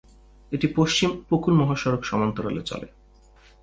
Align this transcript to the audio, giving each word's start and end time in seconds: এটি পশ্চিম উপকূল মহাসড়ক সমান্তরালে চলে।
এটি 0.51 0.67
পশ্চিম 0.75 1.09
উপকূল 1.23 1.53
মহাসড়ক 1.53 2.01
সমান্তরালে 2.03 2.61
চলে। 2.61 2.87